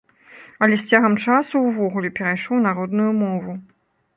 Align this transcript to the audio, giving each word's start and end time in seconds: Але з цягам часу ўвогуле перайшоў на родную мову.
Але 0.67 0.75
з 0.83 0.87
цягам 0.93 1.17
часу 1.25 1.55
ўвогуле 1.65 2.09
перайшоў 2.17 2.57
на 2.65 2.71
родную 2.81 3.11
мову. 3.23 3.53